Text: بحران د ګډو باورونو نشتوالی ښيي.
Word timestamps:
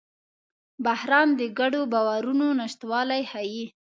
بحران 0.85 1.27
د 1.39 1.41
ګډو 1.59 1.81
باورونو 1.93 2.47
نشتوالی 2.59 3.21
ښيي. 3.31 3.65